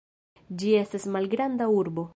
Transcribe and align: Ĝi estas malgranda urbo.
Ĝi 0.63 0.71
estas 0.79 1.07
malgranda 1.17 1.71
urbo. 1.83 2.09